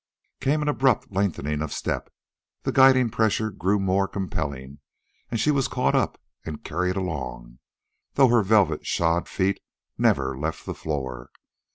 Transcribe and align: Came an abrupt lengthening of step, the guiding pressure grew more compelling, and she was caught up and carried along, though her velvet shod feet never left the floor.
Came 0.39 0.63
an 0.63 0.67
abrupt 0.67 1.11
lengthening 1.11 1.61
of 1.61 1.71
step, 1.71 2.11
the 2.63 2.71
guiding 2.71 3.11
pressure 3.11 3.51
grew 3.51 3.79
more 3.79 4.07
compelling, 4.07 4.79
and 5.29 5.39
she 5.39 5.51
was 5.51 5.67
caught 5.67 5.93
up 5.93 6.19
and 6.43 6.63
carried 6.63 6.95
along, 6.95 7.59
though 8.15 8.29
her 8.29 8.41
velvet 8.41 8.83
shod 8.83 9.29
feet 9.29 9.59
never 9.99 10.35
left 10.35 10.65
the 10.65 10.73
floor. 10.73 11.29